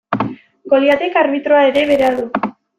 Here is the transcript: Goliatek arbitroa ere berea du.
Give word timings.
Goliatek 0.73 1.21
arbitroa 1.23 1.63
ere 1.69 1.87
berea 1.93 2.13
du. 2.21 2.29